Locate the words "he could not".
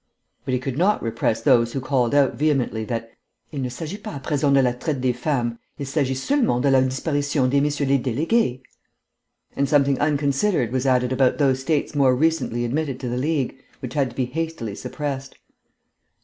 0.55-1.03